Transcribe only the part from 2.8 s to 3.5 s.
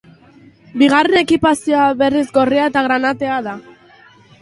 granatea